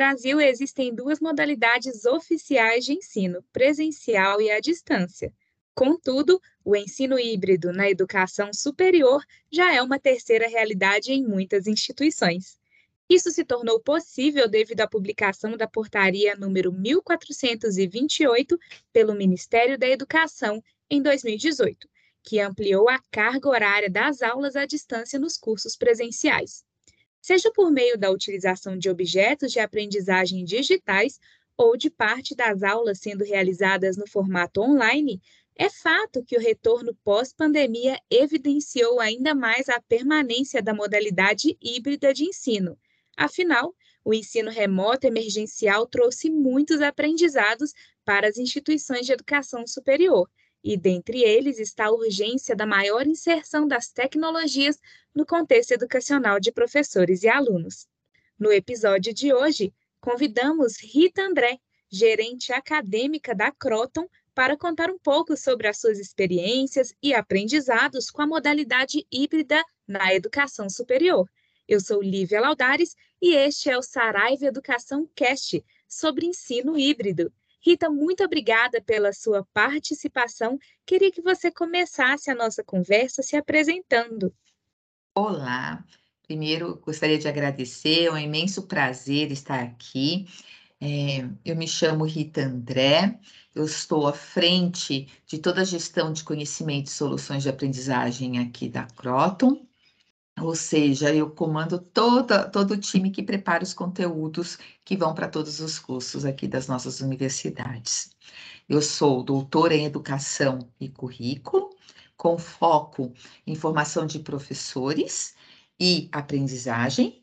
[0.00, 5.30] Brasil existem duas modalidades oficiais de ensino, presencial e à distância.
[5.74, 12.58] Contudo, o ensino híbrido na educação superior já é uma terceira realidade em muitas instituições.
[13.10, 18.58] Isso se tornou possível devido à publicação da portaria número 1428
[18.94, 21.86] pelo Ministério da Educação em 2018,
[22.22, 26.64] que ampliou a carga horária das aulas à distância nos cursos presenciais.
[27.20, 31.20] Seja por meio da utilização de objetos de aprendizagem digitais
[31.56, 35.20] ou de parte das aulas sendo realizadas no formato online,
[35.54, 42.24] é fato que o retorno pós-pandemia evidenciou ainda mais a permanência da modalidade híbrida de
[42.24, 42.78] ensino.
[43.14, 47.74] Afinal, o ensino remoto emergencial trouxe muitos aprendizados
[48.06, 50.26] para as instituições de educação superior,
[50.62, 54.78] e dentre eles está a urgência da maior inserção das tecnologias
[55.14, 57.86] no contexto educacional de professores e alunos.
[58.38, 61.58] No episódio de hoje, convidamos Rita André,
[61.90, 68.22] gerente acadêmica da Croton, para contar um pouco sobre as suas experiências e aprendizados com
[68.22, 71.28] a modalidade híbrida na educação superior.
[71.68, 77.32] Eu sou Lívia Laudares e este é o Saraiva Educação Cast sobre ensino híbrido.
[77.62, 80.58] Rita, muito obrigada pela sua participação.
[80.86, 84.34] Queria que você começasse a nossa conversa se apresentando.
[85.14, 85.84] Olá,
[86.22, 90.26] primeiro gostaria de agradecer, é um imenso prazer estar aqui.
[90.80, 93.20] É, eu me chamo Rita André,
[93.54, 98.70] eu estou à frente de toda a gestão de conhecimento e soluções de aprendizagem aqui
[98.70, 99.66] da Croton.
[100.40, 105.28] Ou seja, eu comando toda, todo o time que prepara os conteúdos que vão para
[105.28, 108.10] todos os cursos aqui das nossas universidades.
[108.68, 111.70] Eu sou doutora em Educação e Currículo,
[112.16, 113.12] com foco
[113.46, 115.34] em formação de professores
[115.78, 117.22] e aprendizagem.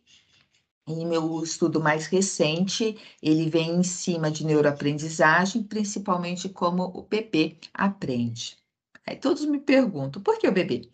[0.88, 7.58] E meu estudo mais recente, ele vem em cima de neuroaprendizagem, principalmente como o bebê
[7.74, 8.58] aprende.
[9.06, 10.90] Aí todos me perguntam, por que o bebê?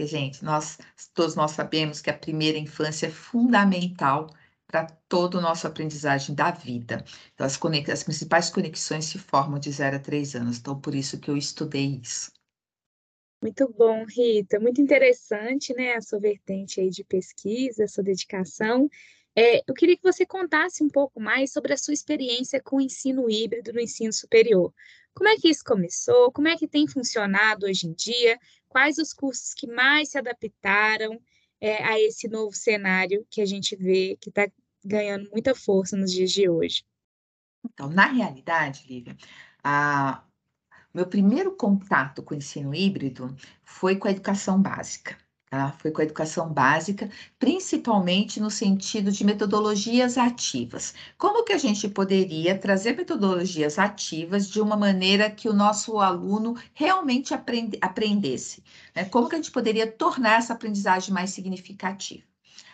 [0.00, 0.78] Porque, gente, nós
[1.12, 4.30] todos nós sabemos que a primeira infância é fundamental
[4.66, 7.04] para todo o nosso aprendizagem da vida.
[7.34, 7.60] Então, as,
[7.92, 10.58] as principais conexões se formam de 0 a 3 anos.
[10.58, 12.32] Então, por isso que eu estudei isso.
[13.42, 14.58] Muito bom, Rita.
[14.58, 18.88] Muito interessante, né, a sua vertente aí de pesquisa, a sua dedicação.
[19.36, 22.80] É, eu queria que você contasse um pouco mais sobre a sua experiência com o
[22.80, 24.72] ensino híbrido no ensino superior.
[25.12, 26.32] Como é que isso começou?
[26.32, 28.38] Como é que tem funcionado hoje em dia?
[28.70, 31.20] Quais os cursos que mais se adaptaram
[31.60, 34.50] é, a esse novo cenário que a gente vê que está
[34.82, 36.84] ganhando muita força nos dias de hoje?
[37.62, 39.16] Então, na realidade, Lívia,
[39.62, 40.24] a,
[40.94, 45.18] meu primeiro contato com o ensino híbrido foi com a educação básica.
[45.50, 45.72] Tá?
[45.72, 50.94] Foi com a educação básica, principalmente no sentido de metodologias ativas.
[51.18, 56.54] Como que a gente poderia trazer metodologias ativas de uma maneira que o nosso aluno
[56.72, 58.62] realmente aprende, aprendesse?
[58.94, 59.04] Né?
[59.06, 62.22] Como que a gente poderia tornar essa aprendizagem mais significativa?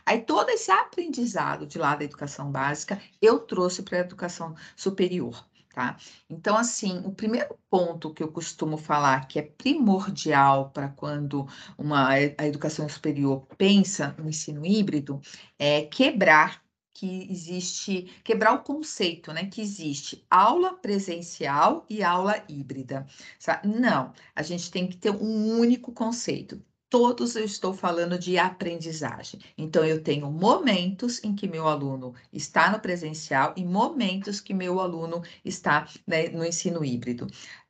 [0.04, 5.46] Aí todo esse aprendizado de lá da educação básica eu trouxe para a educação superior
[5.76, 5.98] tá?
[6.30, 12.08] Então, assim, o primeiro ponto que eu costumo falar que é primordial para quando uma,
[12.08, 15.20] a educação superior pensa no ensino híbrido
[15.58, 16.64] é quebrar
[16.94, 23.06] que existe, quebrar o conceito, né, que existe aula presencial e aula híbrida.
[23.38, 23.68] Sabe?
[23.68, 26.58] Não, a gente tem que ter um único conceito
[26.88, 29.40] todos eu estou falando de aprendizagem.
[29.56, 34.80] Então, eu tenho momentos em que meu aluno está no presencial e momentos que meu
[34.80, 37.26] aluno está né, no ensino híbrido.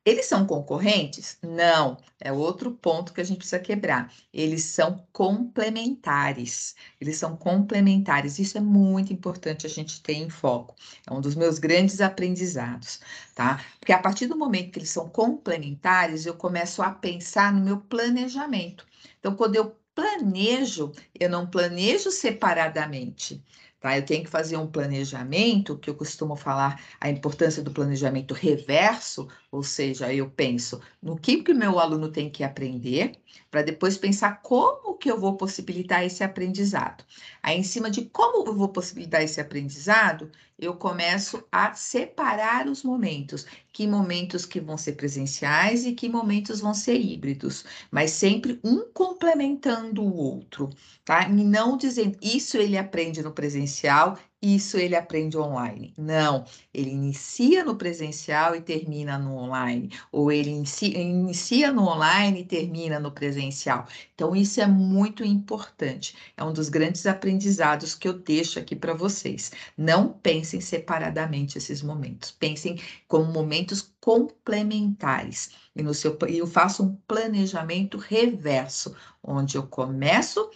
[0.07, 1.37] Eles são concorrentes?
[1.43, 4.09] Não, é outro ponto que a gente precisa quebrar.
[4.33, 6.75] Eles são complementares.
[7.01, 8.39] Eles são complementares.
[8.39, 10.75] Isso é muito importante a gente ter em foco.
[11.05, 13.01] É um dos meus grandes aprendizados,
[13.35, 13.61] tá?
[13.81, 17.77] Porque a partir do momento que eles são complementares, eu começo a pensar no meu
[17.81, 18.87] planejamento.
[19.19, 23.43] Então, quando eu planejo, eu não planejo separadamente.
[23.79, 23.97] Tá?
[23.97, 29.27] Eu tenho que fazer um planejamento, que eu costumo falar a importância do planejamento reverso,
[29.57, 33.13] ou seja, eu penso no que que meu aluno tem que aprender,
[33.49, 37.03] para depois pensar como que eu vou possibilitar esse aprendizado.
[37.41, 42.83] Aí, em cima de como eu vou possibilitar esse aprendizado, eu começo a separar os
[42.83, 48.59] momentos, que momentos que vão ser presenciais e que momentos vão ser híbridos, mas sempre
[48.63, 50.69] um complementando o outro,
[51.03, 51.27] tá?
[51.27, 54.19] E não dizendo isso ele aprende no presencial
[54.55, 55.93] isso ele aprende online.
[55.97, 62.45] Não, ele inicia no presencial e termina no online, ou ele inicia, no online e
[62.45, 63.87] termina no presencial.
[64.13, 66.15] Então, isso é muito importante.
[66.35, 69.51] É um dos grandes aprendizados que eu deixo aqui para vocês.
[69.77, 75.51] Não pensem separadamente esses momentos, pensem como momentos complementares.
[75.75, 80.49] E no seu, eu faço um planejamento reverso, onde eu começo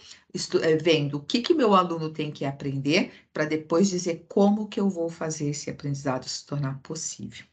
[0.82, 4.88] vendo o que, que meu aluno tem que aprender, para depois dizer como que eu
[4.88, 7.44] vou fazer esse aprendizado se tornar possível.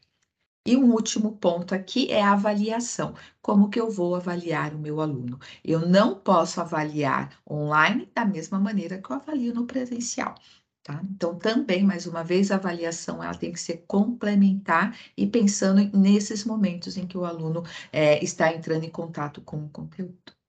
[0.66, 3.14] E um último ponto aqui é a avaliação.
[3.40, 5.38] Como que eu vou avaliar o meu aluno?
[5.64, 10.34] Eu não posso avaliar online da mesma maneira que eu avalio no presencial.
[10.82, 11.00] Tá?
[11.04, 16.44] Então, também, mais uma vez, a avaliação ela tem que ser complementar e pensando nesses
[16.44, 17.62] momentos em que o aluno
[17.92, 20.39] é, está entrando em contato com o conteúdo.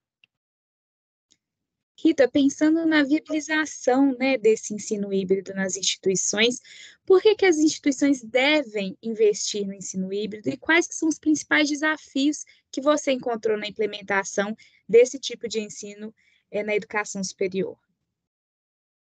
[1.98, 6.60] Rita, pensando na viabilização né, desse ensino híbrido nas instituições,
[7.06, 11.70] por que, que as instituições devem investir no ensino híbrido e quais são os principais
[11.70, 14.56] desafios que você encontrou na implementação
[14.88, 16.14] desse tipo de ensino
[16.50, 17.78] é, na educação superior?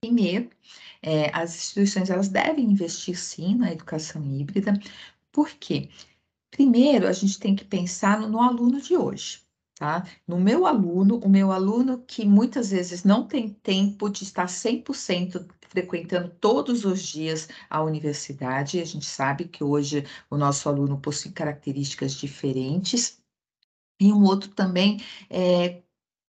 [0.02, 0.50] Primeiro,
[1.00, 4.74] é, as instituições elas devem investir sim na educação híbrida,
[5.30, 5.88] por quê?
[6.50, 9.41] Primeiro, a gente tem que pensar no, no aluno de hoje
[9.82, 10.06] tá?
[10.28, 15.44] No meu aluno, o meu aluno que muitas vezes não tem tempo de estar 100%
[15.68, 21.32] frequentando todos os dias a universidade, a gente sabe que hoje o nosso aluno possui
[21.32, 23.20] características diferentes,
[24.00, 25.82] e um outro também é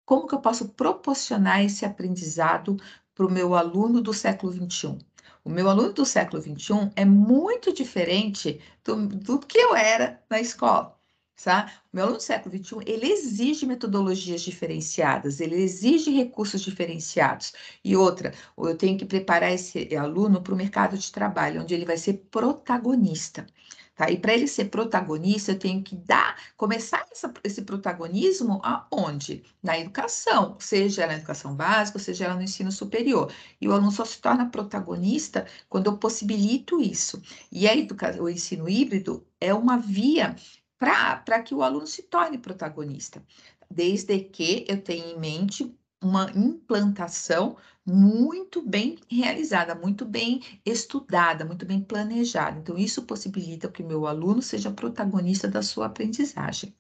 [0.06, 2.78] como que eu posso proporcionar esse aprendizado
[3.14, 4.98] para o meu aluno do século XXI.
[5.44, 10.40] O meu aluno do século XXI é muito diferente do, do que eu era na
[10.40, 11.01] escola.
[11.44, 11.72] Tá?
[11.92, 17.54] O meu aluno do século XXI, ele exige metodologias diferenciadas, ele exige recursos diferenciados.
[17.84, 21.86] E outra, eu tenho que preparar esse aluno para o mercado de trabalho, onde ele
[21.86, 23.48] vai ser protagonista.
[23.96, 24.10] Tá?
[24.10, 29.44] E para ele ser protagonista, eu tenho que dar, começar essa, esse protagonismo aonde?
[29.62, 33.32] Na educação, seja ela na educação básica, seja ela no ensino superior.
[33.60, 37.22] E o aluno só se torna protagonista quando eu possibilito isso.
[37.52, 40.36] E a educação, o ensino híbrido é uma via
[40.82, 43.24] para que o aluno se torne protagonista,
[43.70, 47.56] desde que eu tenha em mente uma implantação
[47.86, 52.58] muito bem realizada, muito bem estudada, muito bem planejada.
[52.58, 56.74] Então, isso possibilita que o meu aluno seja protagonista da sua aprendizagem.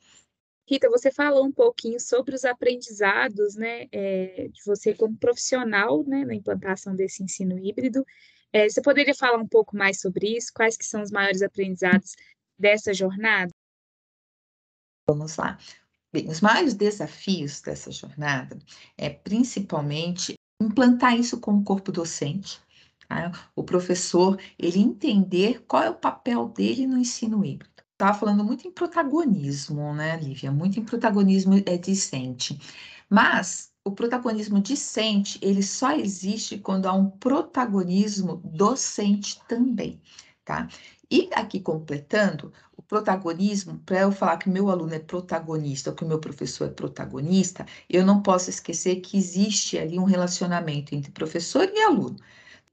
[0.67, 6.25] Rita, você falou um pouquinho sobre os aprendizados, né, é, de você como profissional, né,
[6.25, 8.03] na implantação desse ensino híbrido.
[8.51, 10.51] É, você poderia falar um pouco mais sobre isso?
[10.55, 12.15] Quais que são os maiores aprendizados
[12.57, 13.51] dessa jornada?
[15.07, 15.57] Vamos lá.
[16.13, 18.59] Bem, os maiores desafios dessa jornada
[18.97, 22.59] é principalmente implantar isso com o corpo docente,
[23.07, 23.31] tá?
[23.55, 27.71] o professor ele entender qual é o papel dele no ensino híbrido.
[27.93, 30.51] Estava falando muito em protagonismo, né, Lívia?
[30.51, 32.59] Muito em protagonismo é discente.
[33.09, 40.01] Mas o protagonismo discente, ele só existe quando há um protagonismo docente também,
[40.43, 40.67] tá?
[41.11, 46.05] E aqui completando, o protagonismo, para eu falar que meu aluno é protagonista ou que
[46.05, 51.11] o meu professor é protagonista, eu não posso esquecer que existe ali um relacionamento entre
[51.11, 52.15] professor e aluno.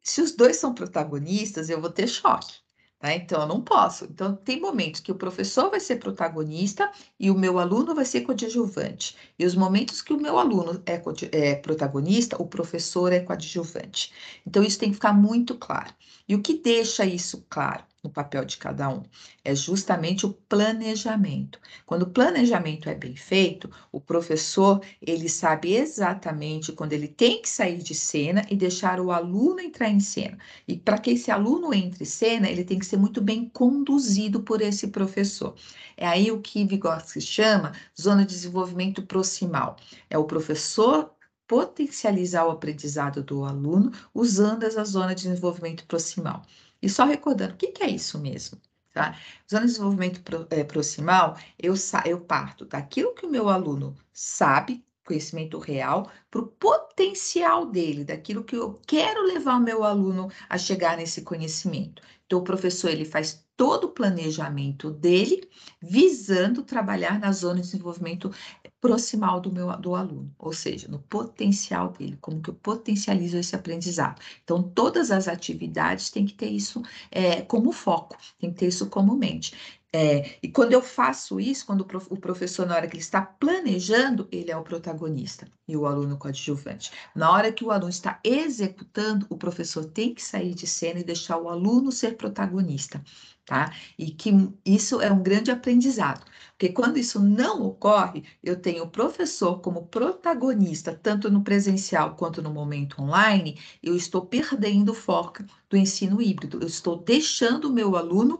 [0.02, 2.60] Se os dois são protagonistas, eu vou ter choque.
[2.98, 3.12] Tá?
[3.14, 4.04] Então, eu não posso.
[4.04, 8.22] Então, tem momentos que o professor vai ser protagonista e o meu aluno vai ser
[8.22, 9.16] coadjuvante.
[9.38, 11.00] E os momentos que o meu aluno é,
[11.32, 14.12] é protagonista, o professor é coadjuvante.
[14.46, 15.92] Então, isso tem que ficar muito claro.
[16.28, 17.84] E o que deixa isso claro?
[18.08, 19.02] No papel de cada um.
[19.44, 21.60] É justamente o planejamento.
[21.86, 27.48] Quando o planejamento é bem feito, o professor, ele sabe exatamente quando ele tem que
[27.48, 30.38] sair de cena e deixar o aluno entrar em cena.
[30.66, 34.42] E para que esse aluno entre em cena, ele tem que ser muito bem conduzido
[34.42, 35.54] por esse professor.
[35.96, 39.76] É aí o que Vygotsky chama zona de desenvolvimento proximal.
[40.08, 41.12] É o professor
[41.46, 46.42] potencializar o aprendizado do aluno usando essa zona de desenvolvimento proximal.
[46.80, 48.60] E só recordando, o que, que é isso mesmo?
[48.92, 49.16] Tá?
[49.46, 55.58] Usando desenvolvimento pro, é, proximal, eu, eu parto daquilo que o meu aluno sabe, conhecimento
[55.58, 60.96] real, para o potencial dele, daquilo que eu quero levar o meu aluno a chegar
[60.96, 62.02] nesse conhecimento.
[62.26, 65.50] Então, o professor ele faz todo o planejamento dele,
[65.82, 68.32] visando trabalhar na zona de desenvolvimento
[68.80, 73.56] proximal do meu do aluno, ou seja, no potencial dele, como que eu potencializo esse
[73.56, 74.22] aprendizado.
[74.44, 78.88] Então, todas as atividades têm que ter isso é, como foco, tem que ter isso
[78.88, 79.52] como mente.
[79.92, 84.28] É, e quando eu faço isso, quando o professor, na hora que ele está planejando,
[84.30, 86.92] ele é o protagonista e o aluno coadjuvante.
[87.14, 91.04] Na hora que o aluno está executando, o professor tem que sair de cena e
[91.04, 93.02] deixar o aluno ser protagonista,
[93.48, 93.72] tá?
[93.98, 94.30] E que
[94.64, 99.86] isso é um grande aprendizado, porque quando isso não ocorre, eu tenho o professor como
[99.86, 106.20] protagonista, tanto no presencial quanto no momento online, eu estou perdendo o foco do ensino
[106.20, 108.38] híbrido, eu estou deixando o meu aluno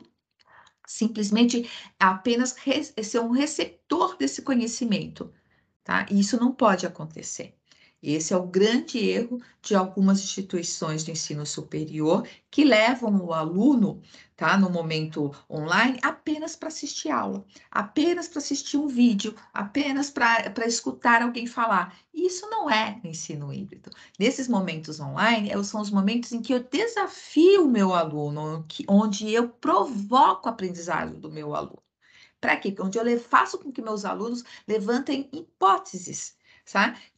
[0.87, 2.55] simplesmente apenas
[3.03, 5.33] ser um receptor desse conhecimento,
[5.85, 6.07] tá?
[6.11, 7.58] E isso não pode acontecer.
[8.01, 14.01] Esse é o grande erro de algumas instituições de ensino superior que levam o aluno,
[14.37, 20.67] tá, no momento online, apenas para assistir aula, apenas para assistir um vídeo, apenas para
[20.67, 21.99] escutar alguém falar.
[22.15, 23.91] Isso não é ensino híbrido.
[24.17, 29.49] Nesses momentos online, são os momentos em que eu desafio o meu aluno, onde eu
[29.49, 31.83] provoco a aprendizagem do meu aluno.
[32.41, 32.73] Para quê?
[32.79, 36.38] Onde eu faço com que meus alunos levantem hipóteses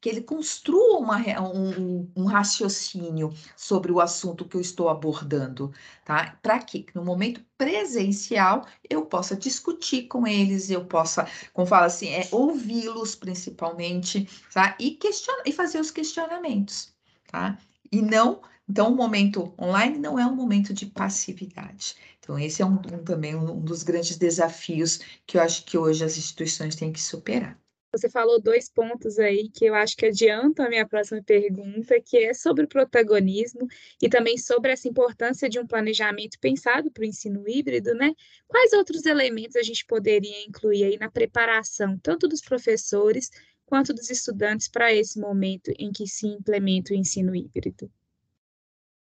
[0.01, 5.73] Que ele construa uma, um, um, raciocínio sobre o assunto que eu estou abordando,
[6.05, 6.39] tá?
[6.41, 12.11] Para que no momento presencial eu possa discutir com eles, eu possa, como fala assim,
[12.11, 14.77] é, ouvi-los principalmente, tá?
[14.79, 16.95] E questionar e fazer os questionamentos,
[17.31, 17.59] tá?
[17.91, 21.97] E não, então o momento online não é um momento de passividade.
[22.21, 26.05] Então esse é um, um também um dos grandes desafios que eu acho que hoje
[26.05, 27.60] as instituições têm que superar.
[27.93, 32.19] Você falou dois pontos aí que eu acho que adiantam a minha próxima pergunta, que
[32.19, 33.67] é sobre o protagonismo
[34.01, 38.15] e também sobre essa importância de um planejamento pensado para o ensino híbrido, né?
[38.47, 43.29] Quais outros elementos a gente poderia incluir aí na preparação, tanto dos professores
[43.67, 47.91] quanto dos estudantes para esse momento em que se implementa o ensino híbrido?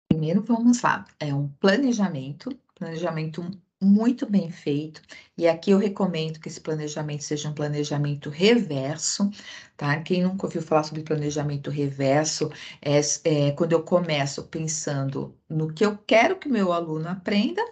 [0.08, 3.48] Primeiro, vamos lá, é um planejamento, planejamento
[3.82, 5.00] muito bem feito.
[5.36, 9.30] E aqui eu recomendo que esse planejamento seja um planejamento reverso,
[9.76, 10.00] tá?
[10.02, 12.50] Quem nunca ouviu falar sobre planejamento reverso,
[12.82, 17.62] é, é quando eu começo pensando no que eu quero que meu aluno aprenda,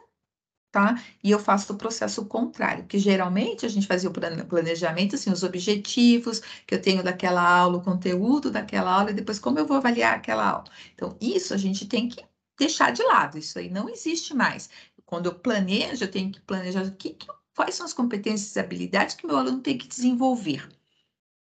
[0.70, 1.02] tá?
[1.24, 5.42] E eu faço o processo contrário, que geralmente a gente fazia o planejamento, assim, os
[5.42, 9.76] objetivos que eu tenho daquela aula, o conteúdo daquela aula, e depois como eu vou
[9.78, 10.64] avaliar aquela aula.
[10.94, 12.22] Então, isso a gente tem que
[12.58, 14.68] deixar de lado, isso aí não existe mais.
[15.08, 19.14] Quando eu planejo, eu tenho que planejar que, que, quais são as competências e habilidades
[19.14, 20.68] que meu aluno tem que desenvolver.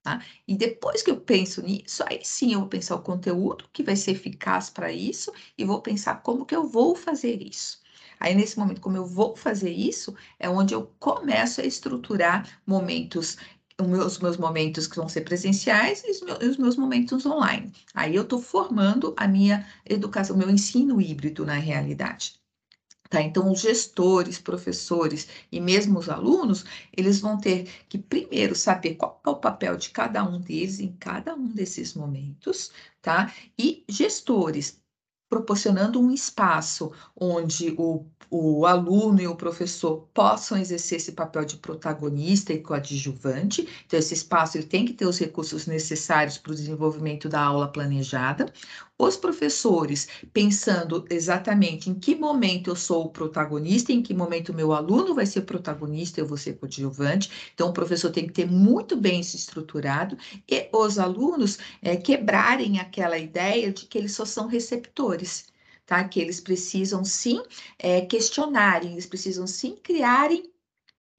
[0.02, 0.22] Tá?
[0.46, 3.96] E depois que eu penso nisso, aí sim eu vou pensar o conteúdo que vai
[3.96, 7.80] ser eficaz para isso e vou pensar como que eu vou fazer isso.
[8.20, 13.38] Aí, nesse momento, como eu vou fazer isso, é onde eu começo a estruturar momentos,
[13.80, 17.72] os meus, momentos que vão ser presenciais e os meus momentos online.
[17.94, 22.43] Aí eu estou formando a minha educação, o meu ensino híbrido na realidade.
[23.14, 23.22] Tá?
[23.22, 29.20] Então, os gestores, professores e mesmo os alunos, eles vão ter que primeiro saber qual
[29.24, 33.32] é o papel de cada um deles em cada um desses momentos, tá?
[33.56, 34.82] E gestores
[35.34, 41.56] proporcionando um espaço onde o, o aluno e o professor possam exercer esse papel de
[41.56, 43.68] protagonista e coadjuvante.
[43.86, 47.68] Então, esse espaço ele tem que ter os recursos necessários para o desenvolvimento da aula
[47.68, 48.52] planejada.
[48.96, 54.54] Os professores pensando exatamente em que momento eu sou o protagonista, em que momento o
[54.54, 57.30] meu aluno vai ser protagonista, eu vou ser coadjuvante.
[57.52, 60.16] Então, o professor tem que ter muito bem se estruturado
[60.48, 65.23] e os alunos é, quebrarem aquela ideia de que eles só são receptores.
[65.86, 66.06] Tá?
[66.08, 67.42] Que eles precisam sim
[67.78, 70.50] é, questionarem, eles precisam sim criarem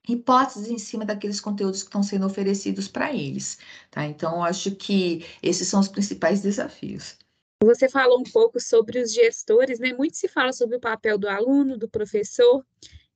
[0.07, 3.57] hipóteses em cima daqueles conteúdos que estão sendo oferecidos para eles,
[3.89, 4.05] tá?
[4.05, 7.17] Então, acho que esses são os principais desafios.
[7.63, 9.93] Você falou um pouco sobre os gestores, né?
[9.93, 12.63] Muito se fala sobre o papel do aluno, do professor.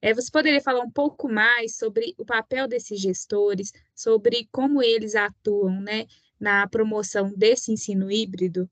[0.02, 5.14] É, você poderia falar um pouco mais sobre o papel desses gestores, sobre como eles
[5.14, 6.08] atuam, né,
[6.40, 8.70] na promoção desse ensino híbrido?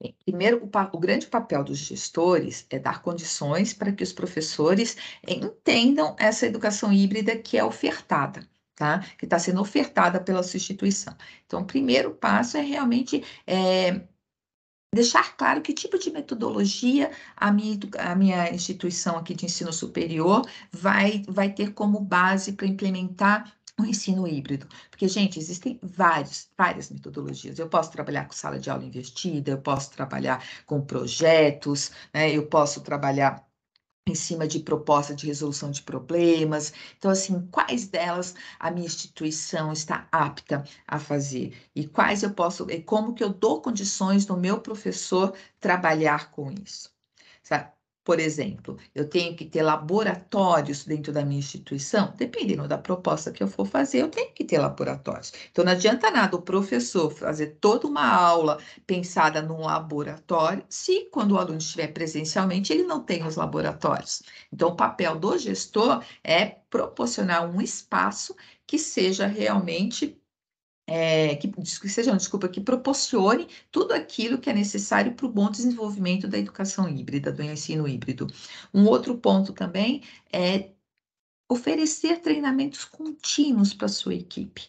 [0.00, 4.96] Bem, primeiro, o, o, grande papel dos gestores é dar condições para que os professores
[5.26, 8.48] entendam essa educação híbrida que é ofertada.
[8.76, 9.00] Tá?
[9.18, 11.16] Que está sendo ofertada pela sua instituição.
[11.44, 14.02] Então, o primeiro passo é realmente é,
[14.94, 20.42] deixar claro que tipo de metodologia a minha, a minha instituição aqui de ensino superior
[20.72, 24.68] vai, vai ter como base para implementar o ensino híbrido.
[24.90, 27.58] Porque, gente, existem vários, várias metodologias.
[27.58, 32.30] Eu posso trabalhar com sala de aula investida, eu posso trabalhar com projetos, né?
[32.30, 33.46] eu posso trabalhar
[34.08, 36.72] em cima de proposta de resolução de problemas.
[36.96, 41.56] Então, assim, quais delas a minha instituição está apta a fazer?
[41.74, 46.50] E quais eu posso, e como que eu dou condições do meu professor trabalhar com
[46.50, 46.90] isso?
[47.42, 47.77] Sabe?
[48.08, 53.42] Por exemplo, eu tenho que ter laboratórios dentro da minha instituição, dependendo da proposta que
[53.42, 55.30] eu for fazer, eu tenho que ter laboratórios.
[55.50, 61.32] Então, não adianta nada o professor fazer toda uma aula pensada num laboratório, se quando
[61.32, 64.22] o aluno estiver presencialmente, ele não tem os laboratórios.
[64.50, 68.34] Então, o papel do gestor é proporcionar um espaço
[68.66, 70.17] que seja realmente
[70.88, 75.50] é, que, que seja, desculpa, que proporcione tudo aquilo que é necessário para o bom
[75.50, 78.26] desenvolvimento da educação híbrida, do ensino híbrido.
[78.72, 80.02] Um outro ponto também
[80.32, 80.70] é
[81.48, 84.62] oferecer treinamentos contínuos para a sua equipe,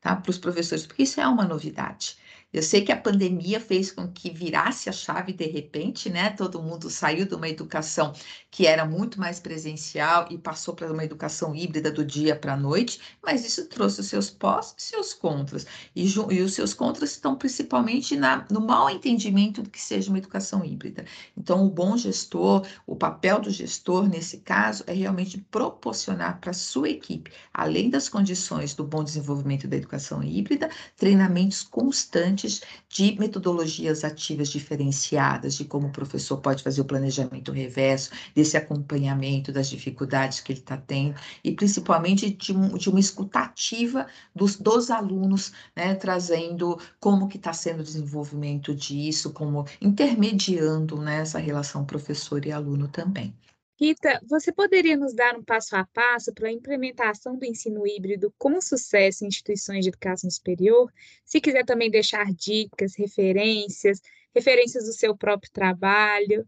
[0.00, 0.14] tá?
[0.14, 2.16] Para os professores, porque isso é uma novidade.
[2.54, 6.30] Eu sei que a pandemia fez com que virasse a chave de repente, né?
[6.30, 8.12] Todo mundo saiu de uma educação
[8.48, 12.56] que era muito mais presencial e passou para uma educação híbrida do dia para a
[12.56, 15.66] noite, mas isso trouxe os seus pós e seus contras.
[15.96, 20.18] E, e os seus contras estão principalmente na, no mal entendimento do que seja uma
[20.18, 21.04] educação híbrida.
[21.36, 26.54] Então, o bom gestor, o papel do gestor nesse caso é realmente proporcionar para a
[26.54, 32.43] sua equipe, além das condições do bom desenvolvimento da educação híbrida, treinamentos constantes
[32.88, 39.52] de metodologias ativas diferenciadas, de como o professor pode fazer o planejamento reverso, desse acompanhamento
[39.52, 44.90] das dificuldades que ele está tendo, e principalmente de, um, de uma escutativa dos, dos
[44.90, 51.84] alunos, né, trazendo como que está sendo o desenvolvimento disso, como intermediando né, essa relação
[51.84, 53.34] professor e aluno também.
[53.76, 58.32] Rita, você poderia nos dar um passo a passo para a implementação do ensino híbrido
[58.38, 60.92] com sucesso em instituições de educação superior?
[61.24, 64.00] Se quiser também deixar dicas, referências,
[64.32, 66.46] referências do seu próprio trabalho.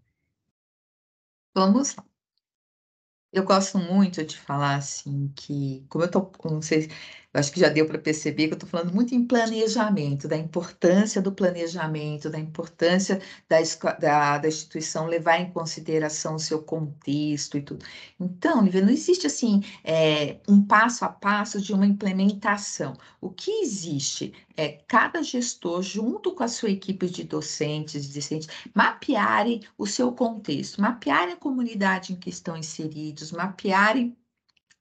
[1.53, 1.97] Vamos.
[3.33, 6.89] Eu gosto muito de falar assim que, como eu tô, não sei,
[7.39, 11.21] acho que já deu para perceber que eu estou falando muito em planejamento, da importância
[11.21, 13.59] do planejamento, da importância da,
[13.99, 17.85] da, da, instituição levar em consideração o seu contexto e tudo.
[18.19, 22.95] Então, Lívia, não existe assim é, um passo a passo de uma implementação.
[23.21, 29.63] O que existe é cada gestor, junto com a sua equipe de docentes, discentes, mapearem
[29.77, 34.17] o seu contexto, mapearem a comunidade em que estão inseridos, mapearem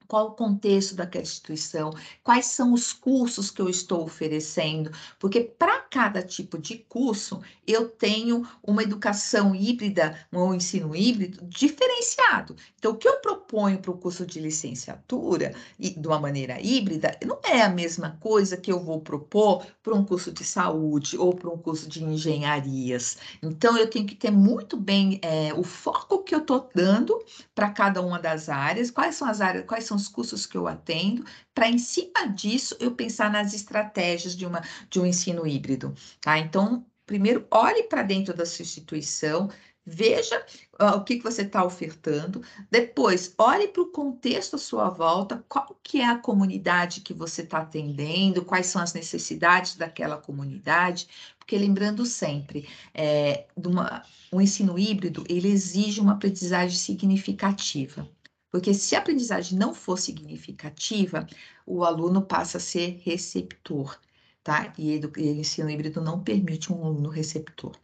[0.08, 1.90] qual o contexto daquela instituição,
[2.22, 7.88] quais são os cursos que eu estou oferecendo, porque para cada tipo de curso eu
[7.88, 12.56] tenho uma educação híbrida, um ensino híbrido diferenciado.
[12.78, 17.18] Então, o que eu proponho para o curso de licenciatura e de uma maneira híbrida
[17.24, 21.34] não é a mesma coisa que eu vou propor para um curso de saúde ou
[21.34, 23.18] para um curso de engenharias.
[23.42, 27.18] Então, eu tenho que ter muito bem é, o foco que eu estou dando
[27.54, 30.56] para cada uma das áreas, quais são as áreas, quais são são os cursos que
[30.56, 35.46] eu atendo, para em cima disso eu pensar nas estratégias de, uma, de um ensino
[35.46, 36.38] híbrido, tá?
[36.38, 39.48] Então, primeiro, olhe para dentro da sua instituição,
[39.84, 40.44] veja
[40.80, 45.44] uh, o que, que você está ofertando, depois olhe para o contexto à sua volta,
[45.48, 51.08] qual que é a comunidade que você está atendendo, quais são as necessidades daquela comunidade,
[51.38, 58.08] porque lembrando sempre, é, uma, um ensino híbrido, ele exige uma aprendizagem significativa.
[58.56, 61.26] Porque se a aprendizagem não for significativa,
[61.66, 64.00] o aluno passa a ser receptor,
[64.42, 64.72] tá?
[64.78, 67.76] E o ensino híbrido não permite um aluno receptor.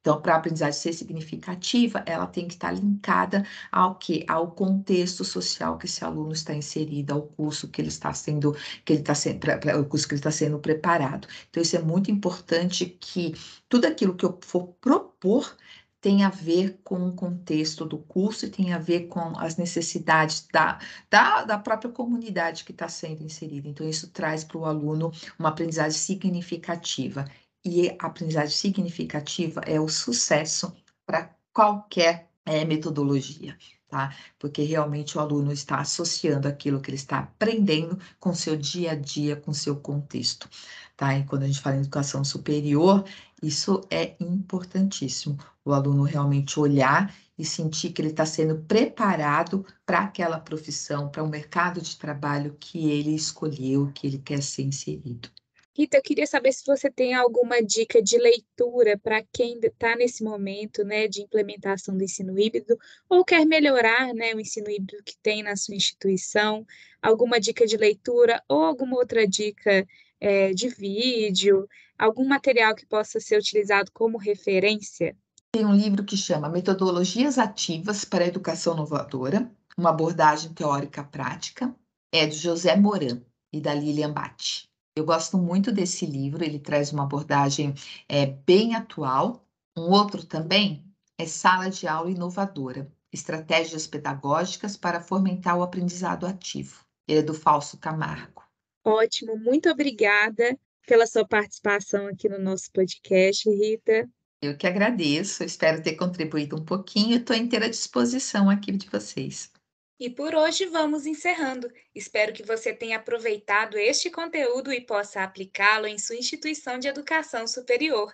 [0.00, 4.24] Então, para a aprendizagem ser significativa, ela tem que estar linkada ao que?
[4.28, 8.92] Ao contexto social que esse aluno está inserido, ao curso que ele está sendo, que
[8.92, 9.48] ele está sendo,
[9.80, 11.26] o curso que ele está sendo preparado.
[11.50, 13.34] Então, isso é muito importante que
[13.68, 15.56] tudo aquilo que eu for propor
[16.00, 20.46] tem a ver com o contexto do curso e tem a ver com as necessidades
[20.50, 20.78] da,
[21.10, 23.68] da, da própria comunidade que está sendo inserida.
[23.68, 27.26] Então, isso traz para o aluno uma aprendizagem significativa.
[27.64, 33.56] E a aprendizagem significativa é o sucesso para qualquer é, metodologia.
[33.88, 34.14] Tá?
[34.38, 38.94] Porque realmente o aluno está associando aquilo que ele está aprendendo com seu dia a
[38.94, 40.48] dia, com seu contexto,
[40.96, 41.18] tá?
[41.18, 43.04] E quando a gente fala em educação superior,
[43.42, 45.36] isso é importantíssimo.
[45.70, 51.22] O aluno realmente olhar e sentir que ele está sendo preparado para aquela profissão, para
[51.22, 55.30] o mercado de trabalho que ele escolheu, que ele quer ser inserido.
[55.72, 60.24] Rita, eu queria saber se você tem alguma dica de leitura para quem está nesse
[60.24, 62.76] momento né, de implementação do ensino híbrido
[63.08, 66.66] ou quer melhorar né, o ensino híbrido que tem na sua instituição,
[67.00, 69.86] alguma dica de leitura ou alguma outra dica
[70.18, 75.16] é, de vídeo, algum material que possa ser utilizado como referência?
[75.52, 81.74] Tem um livro que chama Metodologias Ativas para a Educação Inovadora, uma abordagem teórica prática,
[82.12, 83.20] é de José Moran
[83.52, 84.68] e da Lilian Batti.
[84.94, 87.74] Eu gosto muito desse livro, ele traz uma abordagem
[88.08, 89.44] é, bem atual.
[89.76, 90.84] Um outro também
[91.18, 96.84] é Sala de Aula Inovadora, Estratégias Pedagógicas para Fomentar o Aprendizado Ativo.
[97.08, 98.44] Ele é do Falso Camargo.
[98.84, 104.08] Ótimo, muito obrigada pela sua participação aqui no nosso podcast, Rita.
[104.42, 109.52] Eu que agradeço, espero ter contribuído um pouquinho, estou inteira disposição aqui de vocês.
[109.98, 111.70] E por hoje vamos encerrando.
[111.94, 117.46] Espero que você tenha aproveitado este conteúdo e possa aplicá-lo em sua instituição de educação
[117.46, 118.10] superior.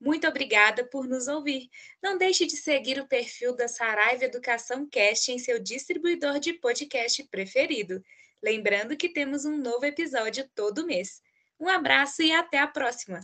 [0.00, 1.68] Muito obrigada por nos ouvir.
[2.02, 7.22] Não deixe de seguir o perfil da Saraiva Educação Cast em seu distribuidor de podcast
[7.24, 8.02] preferido.
[8.42, 11.20] Lembrando que temos um novo episódio todo mês.
[11.60, 13.20] Um abraço e até a próxima!